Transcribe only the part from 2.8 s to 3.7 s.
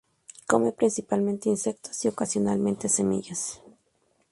semillas.